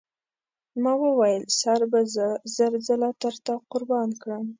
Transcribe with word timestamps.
ما 0.81 0.93
وویل 1.03 1.43
سر 1.59 1.81
به 1.91 2.01
زه 2.15 2.27
زر 2.55 2.73
ځله 2.87 3.09
تر 3.21 3.33
تا 3.45 3.53
قربان 3.71 4.09
کړم. 4.21 4.45